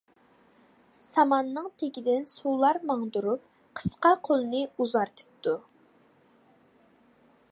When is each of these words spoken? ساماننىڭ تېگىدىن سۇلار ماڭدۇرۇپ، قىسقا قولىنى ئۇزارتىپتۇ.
ساماننىڭ 0.99 1.67
تېگىدىن 1.81 2.25
سۇلار 2.31 2.79
ماڭدۇرۇپ، 2.91 3.45
قىسقا 3.81 4.15
قولىنى 4.29 4.63
ئۇزارتىپتۇ. 4.77 5.57